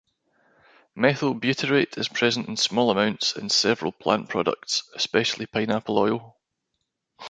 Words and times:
Methyl 0.95 1.35
butyrate 1.35 1.95
is 1.95 2.07
present 2.07 2.47
in 2.47 2.57
small 2.57 2.89
amounts 2.89 3.35
in 3.35 3.49
several 3.49 3.91
plant 3.91 4.29
products, 4.29 4.81
especially 4.95 5.45
pineapple 5.45 5.99
oil. 5.99 6.37